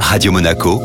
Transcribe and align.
Radio 0.00 0.32
Monaco, 0.32 0.80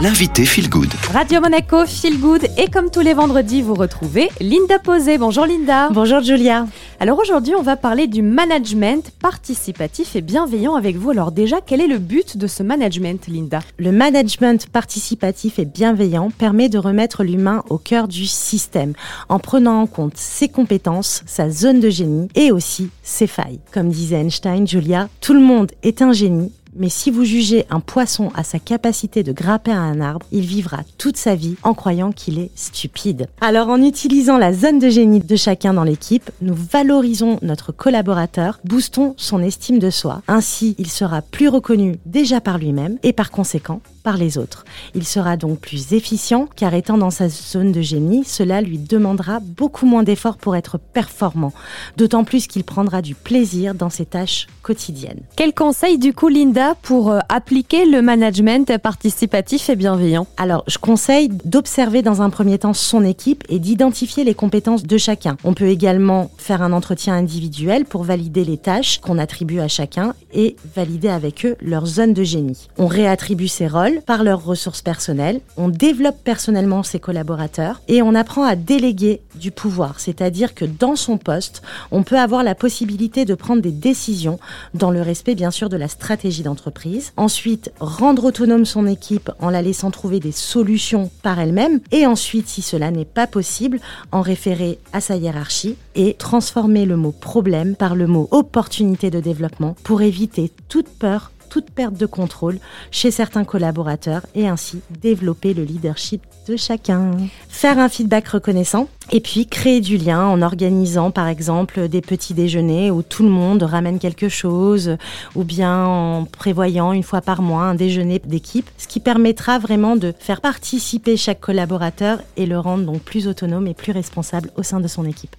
l'invité 0.00 0.44
Feel 0.44 0.68
Good. 0.68 0.92
Radio 1.12 1.40
Monaco, 1.40 1.84
Feel 1.86 2.20
Good. 2.20 2.46
Et 2.58 2.68
comme 2.68 2.90
tous 2.90 3.00
les 3.00 3.14
vendredis, 3.14 3.62
vous 3.62 3.74
retrouvez 3.74 4.28
Linda 4.40 4.78
Posé. 4.78 5.18
Bonjour 5.18 5.46
Linda. 5.46 5.88
Bonjour 5.90 6.20
Julia. 6.20 6.66
Alors 7.00 7.18
aujourd'hui, 7.18 7.54
on 7.58 7.62
va 7.62 7.76
parler 7.76 8.06
du 8.06 8.22
management 8.22 9.10
participatif 9.20 10.16
et 10.16 10.20
bienveillant 10.20 10.74
avec 10.74 10.96
vous. 10.96 11.10
Alors 11.10 11.32
déjà, 11.32 11.60
quel 11.60 11.80
est 11.80 11.88
le 11.88 11.98
but 11.98 12.36
de 12.36 12.46
ce 12.46 12.62
management, 12.62 13.26
Linda? 13.26 13.60
Le 13.78 13.90
management 13.90 14.66
participatif 14.68 15.58
et 15.58 15.64
bienveillant 15.64 16.30
permet 16.30 16.68
de 16.68 16.78
remettre 16.78 17.24
l'humain 17.24 17.64
au 17.68 17.78
cœur 17.78 18.06
du 18.06 18.26
système 18.26 18.92
en 19.28 19.38
prenant 19.38 19.80
en 19.80 19.86
compte 19.86 20.16
ses 20.16 20.48
compétences, 20.48 21.22
sa 21.26 21.50
zone 21.50 21.80
de 21.80 21.90
génie 21.90 22.28
et 22.34 22.52
aussi 22.52 22.90
ses 23.02 23.26
failles. 23.26 23.60
Comme 23.72 23.88
disait 23.88 24.20
Einstein, 24.20 24.66
Julia, 24.66 25.08
tout 25.20 25.34
le 25.34 25.40
monde 25.40 25.72
est 25.82 26.00
un 26.02 26.12
génie 26.12 26.52
mais 26.78 26.88
si 26.88 27.10
vous 27.10 27.24
jugez 27.24 27.66
un 27.70 27.80
poisson 27.80 28.30
à 28.34 28.44
sa 28.44 28.58
capacité 28.58 29.22
de 29.22 29.32
grimper 29.32 29.72
à 29.72 29.80
un 29.80 30.00
arbre, 30.00 30.26
il 30.32 30.44
vivra 30.44 30.78
toute 30.98 31.16
sa 31.16 31.34
vie 31.34 31.56
en 31.62 31.74
croyant 31.74 32.12
qu'il 32.12 32.38
est 32.38 32.50
stupide. 32.54 33.28
Alors 33.40 33.68
en 33.68 33.82
utilisant 33.82 34.38
la 34.38 34.52
zone 34.52 34.78
de 34.78 34.88
génie 34.88 35.20
de 35.20 35.36
chacun 35.36 35.74
dans 35.74 35.84
l'équipe, 35.84 36.30
nous 36.40 36.54
valorisons 36.54 37.38
notre 37.42 37.72
collaborateur, 37.72 38.60
boostons 38.64 39.14
son 39.16 39.42
estime 39.42 39.78
de 39.78 39.90
soi. 39.90 40.22
Ainsi, 40.28 40.74
il 40.78 40.90
sera 40.90 41.22
plus 41.22 41.48
reconnu 41.48 41.98
déjà 42.06 42.40
par 42.40 42.58
lui-même 42.58 42.98
et 43.02 43.12
par 43.12 43.30
conséquent 43.30 43.80
par 44.06 44.16
les 44.16 44.38
autres. 44.38 44.64
Il 44.94 45.04
sera 45.04 45.36
donc 45.36 45.58
plus 45.58 45.92
efficient 45.92 46.48
car 46.54 46.74
étant 46.74 46.96
dans 46.96 47.10
sa 47.10 47.28
zone 47.28 47.72
de 47.72 47.80
génie, 47.80 48.22
cela 48.24 48.60
lui 48.60 48.78
demandera 48.78 49.40
beaucoup 49.40 49.84
moins 49.84 50.04
d'efforts 50.04 50.36
pour 50.36 50.54
être 50.54 50.78
performant, 50.78 51.52
d'autant 51.96 52.22
plus 52.22 52.46
qu'il 52.46 52.62
prendra 52.62 53.02
du 53.02 53.16
plaisir 53.16 53.74
dans 53.74 53.90
ses 53.90 54.06
tâches 54.06 54.46
quotidiennes. 54.62 55.22
Quel 55.34 55.52
conseil 55.52 55.98
du 55.98 56.12
coup 56.12 56.28
Linda 56.28 56.65
pour 56.74 57.10
euh, 57.10 57.18
appliquer 57.28 57.84
le 57.86 58.02
management 58.02 58.78
participatif 58.78 59.70
et 59.70 59.76
bienveillant 59.76 60.26
Alors, 60.36 60.64
je 60.66 60.78
conseille 60.78 61.28
d'observer 61.44 62.02
dans 62.02 62.22
un 62.22 62.30
premier 62.30 62.58
temps 62.58 62.72
son 62.74 63.04
équipe 63.04 63.44
et 63.48 63.58
d'identifier 63.58 64.24
les 64.24 64.34
compétences 64.34 64.82
de 64.82 64.98
chacun. 64.98 65.36
On 65.44 65.54
peut 65.54 65.68
également 65.68 66.30
faire 66.38 66.62
un 66.62 66.72
entretien 66.72 67.14
individuel 67.14 67.84
pour 67.84 68.02
valider 68.02 68.44
les 68.44 68.58
tâches 68.58 69.00
qu'on 69.00 69.18
attribue 69.18 69.60
à 69.60 69.68
chacun 69.68 70.14
et 70.32 70.56
valider 70.74 71.08
avec 71.08 71.46
eux 71.46 71.56
leur 71.60 71.86
zone 71.86 72.12
de 72.12 72.24
génie. 72.24 72.68
On 72.78 72.86
réattribue 72.86 73.48
ses 73.48 73.68
rôles 73.68 74.00
par 74.06 74.24
leurs 74.24 74.44
ressources 74.44 74.82
personnelles, 74.82 75.40
on 75.56 75.68
développe 75.68 76.22
personnellement 76.24 76.82
ses 76.82 77.00
collaborateurs 77.00 77.80
et 77.88 78.02
on 78.02 78.14
apprend 78.14 78.44
à 78.44 78.56
déléguer 78.56 79.20
du 79.38 79.50
pouvoir, 79.50 80.00
c'est-à-dire 80.00 80.54
que 80.54 80.64
dans 80.64 80.96
son 80.96 81.18
poste, 81.18 81.62
on 81.90 82.02
peut 82.02 82.18
avoir 82.18 82.42
la 82.42 82.54
possibilité 82.54 83.24
de 83.24 83.34
prendre 83.34 83.62
des 83.62 83.70
décisions 83.70 84.38
dans 84.74 84.90
le 84.90 85.02
respect 85.02 85.34
bien 85.34 85.50
sûr 85.50 85.68
de 85.68 85.76
la 85.76 85.88
stratégie 85.88 86.42
d'entreprise. 86.42 87.12
Ensuite, 87.16 87.72
rendre 87.80 88.24
autonome 88.24 88.64
son 88.64 88.86
équipe 88.86 89.30
en 89.40 89.50
la 89.50 89.62
laissant 89.62 89.90
trouver 89.90 90.20
des 90.20 90.32
solutions 90.32 91.10
par 91.22 91.38
elle-même 91.38 91.80
et 91.92 92.06
ensuite, 92.06 92.48
si 92.48 92.62
cela 92.62 92.90
n'est 92.90 93.04
pas 93.04 93.26
possible, 93.26 93.80
en 94.12 94.20
référer 94.20 94.78
à 94.92 95.00
sa 95.00 95.16
hiérarchie 95.16 95.76
et 95.94 96.14
transformer 96.14 96.84
le 96.84 96.96
mot 96.96 97.12
problème 97.12 97.76
par 97.76 97.94
le 97.94 98.06
mot 98.06 98.28
opportunité 98.30 99.10
de 99.10 99.20
développement 99.20 99.76
pour 99.82 100.02
éviter 100.02 100.50
toute 100.68 100.88
peur 100.88 101.30
toute 101.48 101.70
perte 101.70 101.94
de 101.94 102.06
contrôle 102.06 102.58
chez 102.90 103.10
certains 103.10 103.44
collaborateurs 103.44 104.22
et 104.34 104.48
ainsi 104.48 104.80
développer 105.00 105.54
le 105.54 105.64
leadership 105.64 106.22
de 106.48 106.56
chacun. 106.56 107.12
Faire 107.48 107.78
un 107.78 107.88
feedback 107.88 108.28
reconnaissant 108.28 108.88
et 109.12 109.20
puis 109.20 109.46
créer 109.46 109.80
du 109.80 109.96
lien 109.96 110.24
en 110.24 110.42
organisant 110.42 111.10
par 111.10 111.28
exemple 111.28 111.88
des 111.88 112.00
petits 112.00 112.34
déjeuners 112.34 112.90
où 112.90 113.02
tout 113.02 113.22
le 113.22 113.28
monde 113.28 113.62
ramène 113.62 113.98
quelque 113.98 114.28
chose 114.28 114.96
ou 115.34 115.44
bien 115.44 115.84
en 115.84 116.24
prévoyant 116.24 116.92
une 116.92 117.02
fois 117.02 117.20
par 117.20 117.42
mois 117.42 117.62
un 117.62 117.74
déjeuner 117.74 118.20
d'équipe, 118.24 118.68
ce 118.78 118.88
qui 118.88 119.00
permettra 119.00 119.58
vraiment 119.58 119.96
de 119.96 120.12
faire 120.18 120.40
participer 120.40 121.16
chaque 121.16 121.40
collaborateur 121.40 122.20
et 122.36 122.46
le 122.46 122.58
rendre 122.58 122.84
donc 122.84 123.02
plus 123.02 123.28
autonome 123.28 123.66
et 123.66 123.74
plus 123.74 123.92
responsable 123.92 124.50
au 124.56 124.62
sein 124.62 124.80
de 124.80 124.88
son 124.88 125.04
équipe. 125.04 125.36